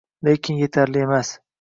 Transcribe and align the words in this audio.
Lekin 0.29 0.57
etarli 0.69 0.99
emas 1.09 1.37